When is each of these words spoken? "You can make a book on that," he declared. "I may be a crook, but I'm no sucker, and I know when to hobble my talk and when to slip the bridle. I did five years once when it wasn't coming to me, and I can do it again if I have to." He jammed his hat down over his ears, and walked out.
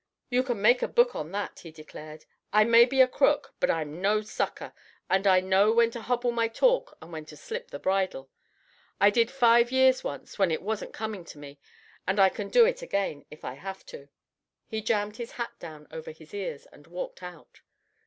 "You 0.31 0.41
can 0.41 0.59
make 0.59 0.81
a 0.81 0.87
book 0.87 1.15
on 1.15 1.31
that," 1.33 1.59
he 1.59 1.69
declared. 1.69 2.25
"I 2.51 2.63
may 2.63 2.85
be 2.85 3.01
a 3.01 3.07
crook, 3.07 3.53
but 3.59 3.69
I'm 3.69 4.01
no 4.01 4.23
sucker, 4.23 4.73
and 5.11 5.27
I 5.27 5.41
know 5.41 5.71
when 5.71 5.91
to 5.91 6.01
hobble 6.01 6.31
my 6.31 6.47
talk 6.47 6.97
and 6.99 7.11
when 7.13 7.25
to 7.25 7.37
slip 7.37 7.69
the 7.69 7.77
bridle. 7.77 8.31
I 8.99 9.11
did 9.11 9.29
five 9.29 9.71
years 9.71 10.03
once 10.03 10.39
when 10.39 10.49
it 10.49 10.63
wasn't 10.63 10.95
coming 10.95 11.23
to 11.25 11.37
me, 11.37 11.59
and 12.07 12.19
I 12.19 12.29
can 12.29 12.49
do 12.49 12.65
it 12.65 12.81
again 12.81 13.27
if 13.29 13.45
I 13.45 13.53
have 13.53 13.85
to." 13.93 14.09
He 14.65 14.81
jammed 14.81 15.17
his 15.17 15.33
hat 15.33 15.51
down 15.59 15.87
over 15.91 16.09
his 16.09 16.33
ears, 16.33 16.65
and 16.71 16.87
walked 16.87 17.21
out. 17.21 17.61